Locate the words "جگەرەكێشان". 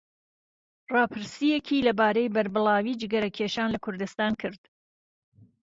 3.01-3.69